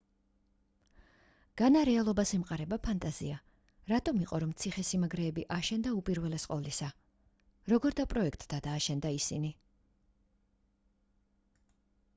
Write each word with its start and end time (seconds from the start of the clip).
განა 1.61 1.81
რეალობას 1.89 2.31
ემყარება 2.37 2.79
ფანტაზია 2.87 3.35
რატომ 3.93 4.23
იყო 4.25 4.39
რომ 4.45 4.55
ციხე-სიმაგრეები 4.63 5.45
აშენდა 5.59 5.93
უპირველეს 6.01 6.47
ყოვლისა 6.55 6.89
როგორ 7.75 7.99
დაპროექტდა 8.03 8.63
და 8.69 8.75
აშენდა 8.81 9.13
ისინი 9.21 9.53